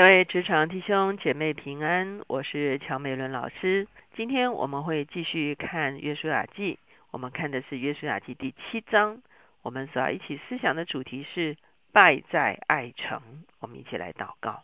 [0.00, 3.86] 各位职场弟兄姐妹平安，我是乔美伦老师。
[4.16, 6.78] 今天我们会继续看约书亚记，
[7.10, 9.20] 我们看的是约书亚记第七章。
[9.60, 11.54] 我们所要一起思想的主题是
[11.92, 13.20] 败在爱城。
[13.58, 14.62] 我们一起来祷告，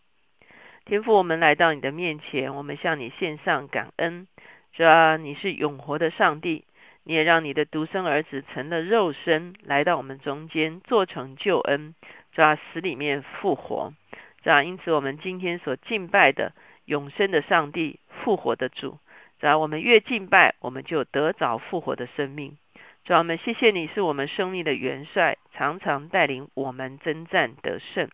[0.86, 4.26] 天父，我们来到你的面前，我们向你献上感恩。
[4.72, 6.64] 主啊，你是永活的上帝，
[7.04, 11.94] 你也让你的独生儿子成了肉身，来到我们中间，做成救恩。
[12.32, 13.92] 主啊，死里面复活。
[14.46, 16.52] 这样，因此我们今天所敬拜的
[16.84, 19.00] 永生的上帝、复活的主，
[19.40, 22.56] 只要我们越敬拜，我们就得着复活的生命。
[23.04, 28.08] 主要我们谢谢你是我们生命的元帅，常常带领我们征战得胜。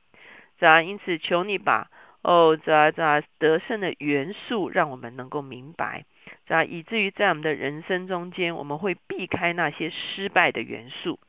[0.57, 1.91] 这样，因此求你把
[2.23, 6.07] 哦，这样这样得胜的元素，让我们能够明白。
[6.47, 11.21] 这样，以至于在我们的人生中间，我们会避开那些失败的元素。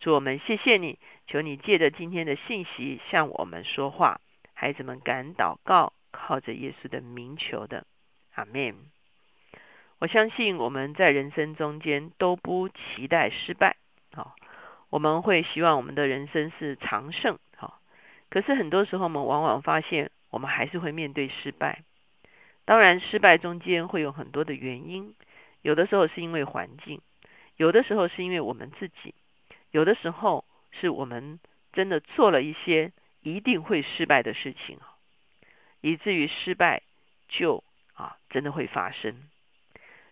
[0.00, 4.20] 主我们谢谢你，求你借着今天的信息向我们说话。
[4.60, 7.86] 孩子们敢祷告，靠着耶稣的名求的，
[8.34, 8.74] 阿门。
[9.98, 13.78] 我相信我们在人生中间都不期待失败，
[14.12, 14.34] 啊，
[14.90, 17.80] 我们会希望我们的人生是长胜，啊。
[18.28, 21.82] 可是很多时候，我们往往发现，我们还是会面对失败。
[22.66, 25.14] 当然，失败中间会有很多的原因，
[25.62, 27.00] 有的时候是因为环境，
[27.56, 29.14] 有的时候是因为我们自己，
[29.70, 31.40] 有的时候是我们
[31.72, 32.92] 真的做了一些。
[33.22, 34.78] 一定会失败的事情，
[35.80, 36.82] 以至于失败
[37.28, 37.62] 就
[37.94, 39.14] 啊真的会发生。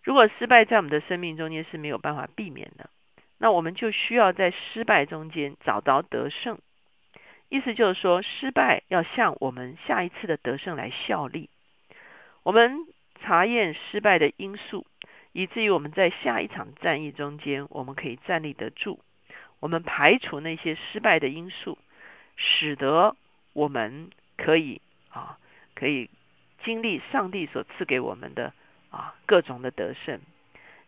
[0.03, 2.89] 如果失败在我们的生命中间是没有办法避免的，
[3.37, 6.59] 那我们就需要在失败中间找到得胜。
[7.49, 11.49] 意思就是说，失败要向我们下一次的得胜来效力。
[12.43, 12.77] 我们
[13.21, 14.85] 查验失败的因素，
[15.31, 18.99] 以至于我们在下一场战役中间，我们可以站立得住。
[19.59, 21.77] 我们排除那些失败的因素。
[22.41, 23.17] 使得
[23.51, 25.37] 我们可以啊，
[25.75, 26.09] 可以
[26.63, 28.53] 经历上帝所赐给我们的
[28.89, 30.21] 啊各种的得胜。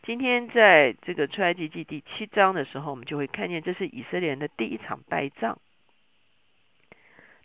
[0.02, 5.60] 今天在这个出埃及记第七章的时候，我们就会看见这是以色列人的第一场败仗。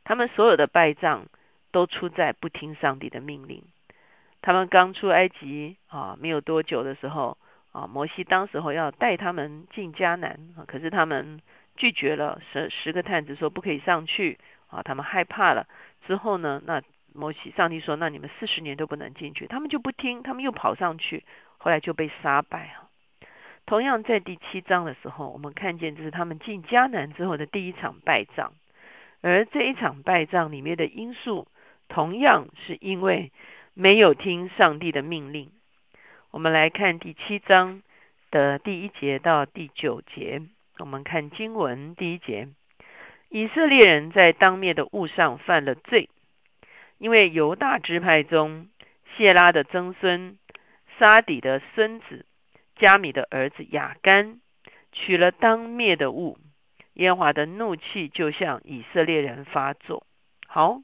[0.04, 1.26] 他们所有的败仗
[1.72, 3.64] 都出在不听上帝的命令。
[4.40, 7.36] 他们刚出埃及啊，没有多久的时候
[7.72, 11.40] 啊，摩西当时候要带他们进迦南啊，可是他们。
[11.76, 14.38] 拒绝了十十个探子说不可以上去
[14.68, 15.68] 啊，他们害怕了。
[16.06, 16.82] 之后呢，那
[17.12, 21.24] 摩西上帝说，那你们四十年都不能进去，他们就不听，他们又跑上去，
[21.58, 22.88] 后来就被杀败啊。
[23.64, 28.52] 同样在第七章的时候，我们看见这是他们进迦南之后的第一场败仗，
[29.22, 31.48] 而这一场败仗里面的因素，
[31.88, 33.32] 同样是因为
[33.74, 35.50] 没有听上帝的命令。
[36.30, 37.82] 我们来看第七章
[38.30, 40.42] 的第一节到第九节。
[40.78, 42.48] 我们看经文第一节，
[43.30, 46.10] 以色列人在当灭的物上犯了罪，
[46.98, 48.68] 因为犹大支派中
[49.16, 50.38] 谢拉的曾孙
[50.98, 52.26] 沙底的孙子
[52.76, 54.40] 加米的儿子雅干
[54.92, 56.38] 取了当灭的物，
[56.92, 60.06] 耶华的怒气就向以色列人发作。
[60.46, 60.82] 好，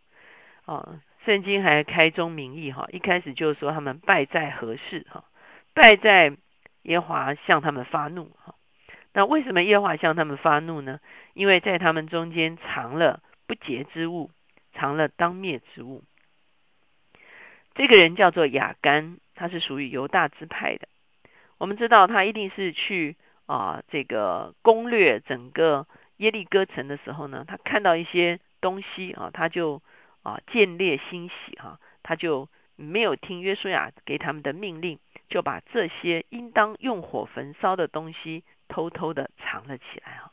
[0.65, 5.25] 啊，圣经还开宗明义哈，一开始就说他们败在何事哈？
[5.75, 6.35] 败在
[6.83, 8.55] 耶华向他们发怒哈。
[9.15, 10.99] 那为什么耶和华向他们发怒呢？
[11.35, 14.31] 因为在他们中间藏了不洁之物，
[14.73, 16.03] 藏了当灭之物。
[17.75, 20.89] 这个人叫做雅干，他是属于犹大支派的。
[21.59, 25.87] 我们知道他一定是去啊这个攻略整个
[26.17, 29.83] 耶利哥城的时候呢，他看到一些东西啊，他就
[30.23, 34.99] 啊见猎欣喜哈，他就没有听约书亚给他们的命令，
[35.29, 38.43] 就把这些应当用火焚烧的东西。
[38.73, 40.33] 偷偷的藏了起来啊！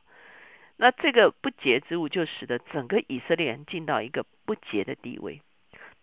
[0.78, 5.42] 那这个不洁之物就使得整个以色列人进到一个不洁的地位。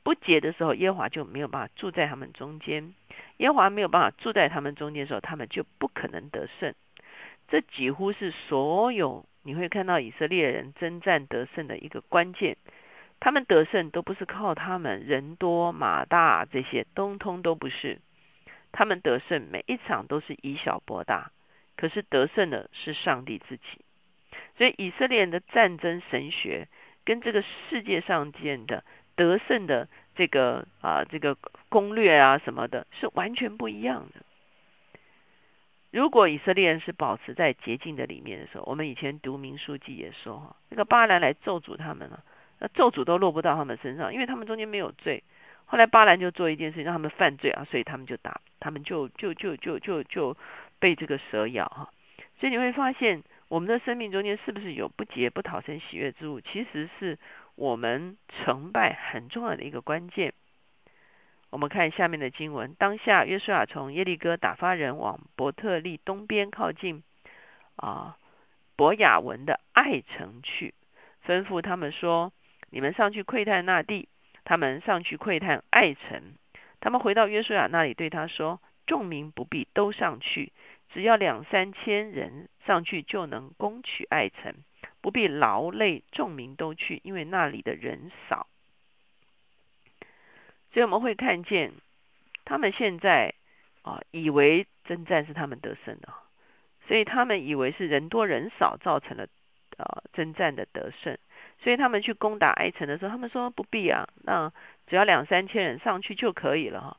[0.03, 2.93] 不洁的时候，耶和华就没有办法住在他们中间。
[3.39, 6.75] 耶和华没有办法住在他们中间的时候，他们就不可能得胜。
[7.49, 12.59] 这几乎是所有你会看到以色列人征战得胜的一个关键。
[13.19, 17.99] 他们得胜都不是靠他们人多马大这些，通通都不是。
[18.73, 21.31] 他们得胜每一场都是以小博大。
[21.77, 23.63] 可是得胜的是上帝自己，
[24.57, 26.69] 所以以色列人的战争神学
[27.05, 28.83] 跟这个世界上见的
[29.15, 31.37] 得胜的这个啊这个
[31.69, 34.23] 攻略啊什么的，是完全不一样的。
[35.91, 42.23] 如果以色列人是保持在洁净的里面的时候，我们以前读民书记也说哈，那个巴兰来咒诅他们了，
[42.59, 45.23] 那咒诅都落不到他们身上，因为他们中间没有罪。
[45.67, 50.37] 后来巴兰就做一件事情，让他们犯罪啊，所以他们就打，他们就就就就就就。
[50.79, 51.91] 被这个蛇咬哈，
[52.39, 56.41] 所以你会发现我们的生命中间是不是有不洁不讨生喜悦之物？
[56.41, 57.19] 其实是
[57.55, 60.33] 我们成败很重要的一个关键。
[61.51, 67.03] 我们看下面的经文：当下约书亚从耶利哥打发人往伯特利东边靠近
[67.77, 68.17] 啊
[68.75, 70.75] 伯雅文的爱城去，
[71.25, 72.33] 吩咐他们说
[72.71, 74.09] ：“你们上去窥探那地。”
[74.45, 76.35] 他们上去窥探爱城。
[76.79, 80.53] 他们回到约书亚那里，对他说：“众民不必都上去，
[80.93, 84.55] 只要两三千人上去就能攻取爱城，
[85.01, 88.47] 不必劳累众民都去，因为那里的人少。”
[90.73, 91.73] 所以我们会看见，
[92.45, 93.35] 他们现在
[93.83, 96.13] 啊，以为征战是他们得胜的，
[96.87, 99.27] 所以他们以为是人多人少造成了
[99.79, 101.17] 呃征战的得胜，
[101.63, 104.53] 所以他们去攻打爱城的时候，他们说不必啊，那
[104.87, 106.97] 只要两三千人上去就可以了哈。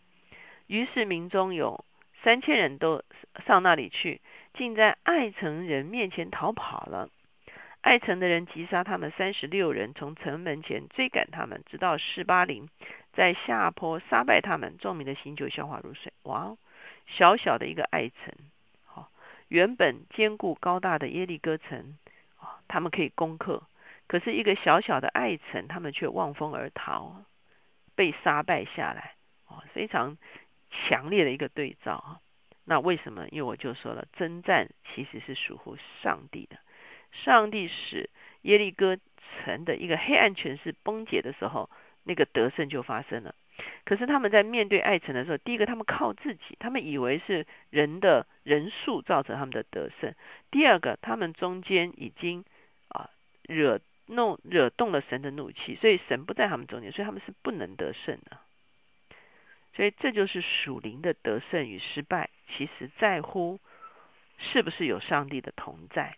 [0.68, 1.84] 于是民中有
[2.24, 3.04] 三千人都
[3.46, 4.22] 上那里去，
[4.54, 7.10] 竟在爱城人面前逃跑了。
[7.82, 12.68] 爱城的人击杀他们三十六人，从城门前追赶他们，直到四八零，
[13.14, 16.12] 在下坡杀败他们，众民的心就消化如水。
[16.24, 16.58] 哇，
[17.06, 18.34] 小小的一个爱城，
[18.84, 19.10] 好，
[19.48, 21.98] 原本坚固高大的耶利哥城，
[22.40, 23.64] 啊，他们可以攻克，
[24.08, 27.24] 可是一个小小的爱城，他们却望风而逃，
[27.96, 29.14] 被杀败下来，
[29.48, 30.18] 哦，非常
[30.72, 32.20] 强烈的一个对照啊。
[32.66, 33.28] 那为什么？
[33.30, 36.58] 因为我就说了，征战其实是属乎上帝的。
[37.12, 38.10] 上帝使
[38.42, 38.98] 耶利哥
[39.46, 41.70] 城的一个黑暗权势崩解的时候，
[42.04, 43.34] 那个得胜就发生了。
[43.86, 50.12] 可是他们在面对爱城的时候，第一个他们靠自己，他们以为是人的人数造成他们的得胜；
[50.52, 52.44] 第二个，他们中间已经
[52.90, 53.10] 啊
[53.44, 58.38] 惹弄惹动了神的怒气，所以神不在他们中间，所以他们是不能得胜的。
[59.78, 63.60] 所以这就是属灵的得胜与失败，其实在乎
[64.40, 66.16] 是不是有上帝的同在。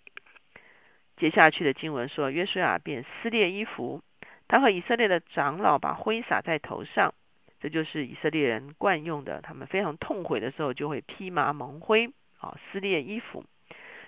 [1.17, 4.01] 接下去的经文说，约书亚便撕裂衣服，
[4.47, 7.13] 他和以色列的长老把灰撒在头上，
[7.59, 9.41] 这就是以色列人惯用的。
[9.41, 13.43] 他们非常痛悔的时候，就会披麻蒙灰，啊，撕裂衣服，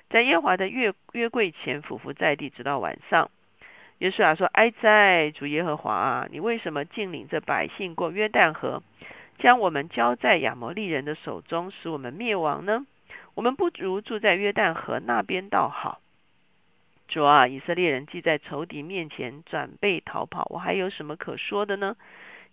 [0.10, 3.30] 在耶和华的约约柜前俯伏在地，直到晚上。
[3.98, 8.82] 约书亚说：“哀哉，主耶和华啊，你为什么竟领着百姓过约旦河，
[9.42, 12.86] 将我们交在亚摩利人的手中，使我们灭亡呢？
[13.34, 16.00] 我们不如住在约旦河那边倒好。”
[17.10, 21.98] 主啊，以色列人既在仇敌面前转背逃跑，我还有什么可说的呢？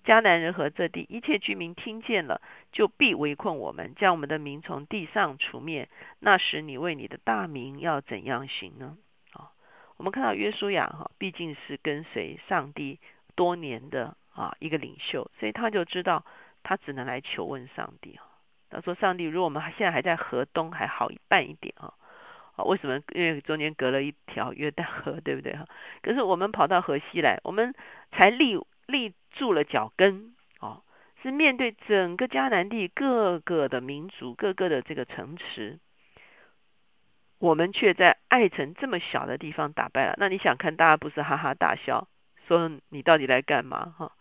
[0.04, 2.40] 迦南人和这地一切居民听见了，
[2.72, 5.88] 就必围困我们，将我们的名从地上除灭。
[6.20, 8.96] 那时你为你的大名要怎样行呢？
[9.32, 9.50] 啊，
[9.98, 12.98] 我们看到约书亚哈，毕竟是跟随上帝
[13.36, 16.24] 多年的啊一个领袖，所以他就知道
[16.62, 18.24] 他只能来求问上帝啊。
[18.70, 21.94] 他说：“上帝，如果我们现在还在河东，还好一半一点啊。”
[22.66, 23.00] 为什么？
[23.14, 25.64] 因为中间隔了一条约旦河，对不对哈？
[26.02, 27.72] 可是我们跑到河西来，我们
[28.10, 30.82] 才立立住了脚跟哦，
[31.22, 35.78] 是面对整个迦南地各个的民族、各个的这个城池，
[37.38, 40.14] 我们却在爱城这么小的地方打败了。
[40.18, 42.08] 那你想看，大家不是哈哈大笑，
[42.48, 44.12] 说你到底来干嘛哈？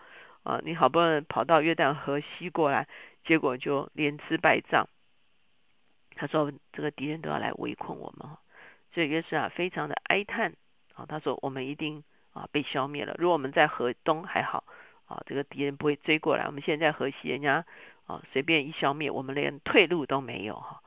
[0.47, 2.87] 啊，你好不容易跑到约旦河西过来，
[3.25, 4.87] 结果就连吃败仗。
[6.15, 8.37] 他说：“这个敌人都要来围困我们，
[8.93, 10.53] 所以约瑟亚非常的哀叹
[10.95, 11.05] 啊。
[11.05, 12.01] 他说：我们一定
[12.31, 13.13] 啊被消灭了。
[13.19, 14.63] 如果我们在河东还好
[15.05, 16.45] 啊，这个敌人不会追过来。
[16.45, 17.65] 我们现在河西，人家
[18.05, 20.81] 啊随便一消灭，我们连退路都没有哈。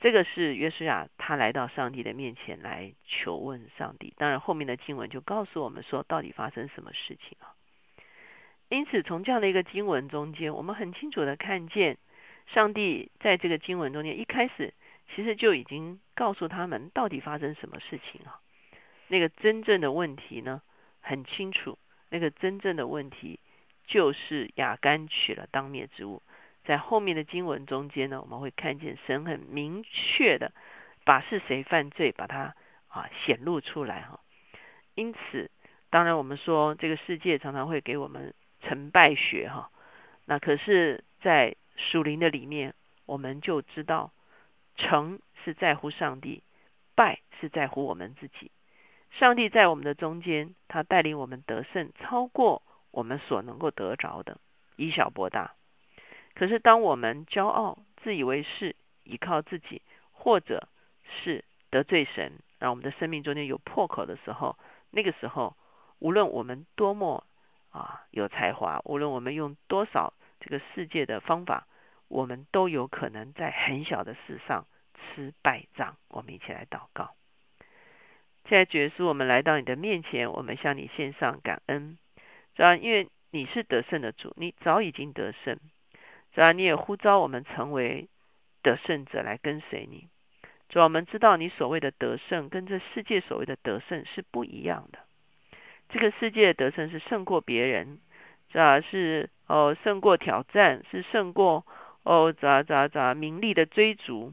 [0.00, 4.12] 这个是约书亚他来到上帝的面前来求问上帝。
[4.18, 7.56] 当然后面的经文就告诉我们说，到底发生什么事情啊？
[8.72, 11.98] 因此从这样的一个经文中间，我们很清楚的看见。”
[12.48, 14.74] 上帝在这个经文中间一开始，
[15.14, 18.40] 其实就已经告诉他们到底发生什么事情啊？
[19.08, 20.60] 那个真正的问题呢，
[21.00, 21.78] 很清楚。
[22.08, 23.38] 那个真正的问题
[23.86, 26.20] 就是亚干取了当灭之物。
[26.64, 30.52] 在后面的经文中间呢，我们会看见神很明确的
[31.04, 32.54] 把是谁犯罪，把它
[32.88, 34.18] 啊显露出来哈。
[34.94, 35.50] 因此，
[35.90, 39.70] 当然我们说这个世界常常会给我们成败学哈。
[40.24, 42.74] 那可是，在属灵的里面，
[43.06, 44.12] 我们就知道，
[44.76, 46.42] 成是在乎上帝，
[46.94, 48.50] 败是在乎我们自己。
[49.10, 54.38] 上帝在我们的中间，他带领我们得胜，超过我们所能够得着的，
[54.76, 55.52] 以小博大。
[56.34, 60.66] 可是当我们骄傲、自以为是、依靠自己，或者
[61.04, 64.56] 是得罪神，让我们的生命中间有破口的时候，
[64.90, 65.56] 那个时候，
[65.98, 67.26] 无论我们多么
[67.72, 70.14] 啊有才华，无论我们用多少。
[70.44, 71.68] 这个世界的方法，
[72.08, 75.96] 我们都有可能在很小的事上吃败仗。
[76.08, 77.14] 我们一起来祷告。
[78.48, 81.96] 现在，主耶稣，我们来到你的面前，我们向你献上感恩。
[82.56, 85.60] 主要因为你是得胜的主，你早已经得胜，
[86.32, 88.08] 主要你也呼召我们成为
[88.62, 90.08] 得胜者来跟随你。
[90.68, 94.98] 主要我们知道你所谓的得胜跟这世界所谓的得胜是不一样的。
[95.92, 98.00] 这个世界的得胜是胜过别人，
[98.48, 101.64] 主要是哦胜过挑战，是胜过
[102.02, 104.32] 哦咋咋咋名利的追逐，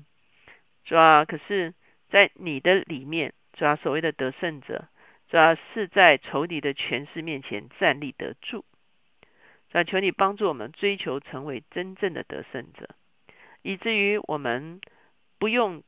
[0.85, 1.73] 主要可是
[2.09, 4.87] 在你的里面，主要所谓的得胜者。
[5.27, 8.65] 主要是在仇敌的权势面前站立得住。
[9.69, 12.89] 主求你帮助我们追求成为真正的得胜者，
[13.61, 14.81] 以至于我们
[15.37, 15.83] 不用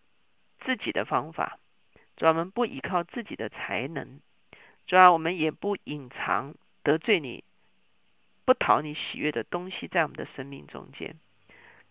[0.60, 1.58] 自己的方法，
[2.18, 4.20] 主要我们不依靠自己的才能，
[4.91, 7.45] 主要我们也不隐藏得罪你、
[8.43, 11.15] 不讨你喜悦的东西在我们的生命中间。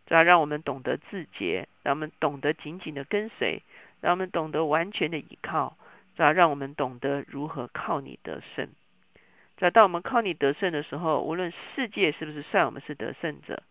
[0.05, 3.63] 主要让我们懂得自节，让我们懂得紧紧的跟随，
[4.03, 5.79] 让我们懂得完全的依靠。
[6.17, 8.69] 要让我们懂得如何靠你得胜。
[9.57, 13.63] 在当我们靠你得胜的时候，无论世界是不是算我们是得胜者，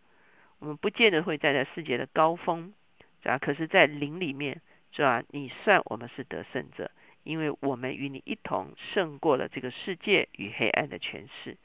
[0.58, 2.74] 我们不见得会站在世界的高峰。
[3.22, 4.60] 啊，可是，在灵里面，
[4.90, 5.22] 是吧？
[5.30, 6.90] 你算我们是得胜者，
[7.22, 11.56] 因为我们与你一同胜过了这个世界与黑暗的权势。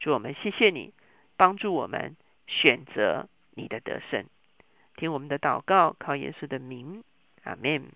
[0.00, 0.92] 祝我们谢谢你
[1.36, 2.16] 帮助我们
[2.46, 4.24] 选择你的得胜。
[4.96, 7.02] 听我们的祷告，靠耶稣的名，
[7.44, 7.86] 阿门。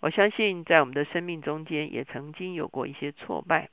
[0.00, 3.68] 我相信，在我们的生命中间，也曾经有过一些挫败。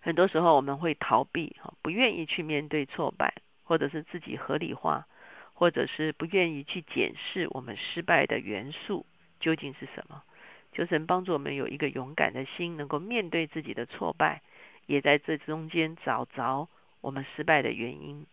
[0.00, 3.34] 很多时候，我们会逃避，哈，不愿意去面对挫败，
[3.64, 5.06] 或者是自己合理化，
[5.54, 9.06] 或者是不愿意去检视我们失败的元素
[9.40, 10.22] 究竟是什么。
[10.72, 14.42] 求神帮助我们有一个勇敢的心，能够面对自己的挫败，
[14.86, 16.68] 也在这中间找着
[17.00, 18.26] 我们失败的原因。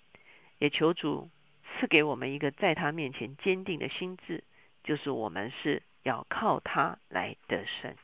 [0.59, 1.29] 也求主
[1.79, 4.43] 赐给我们一个在他面前坚定的心智，
[4.83, 5.81] 就是我们是。
[6.05, 7.95] 要靠他来得胜。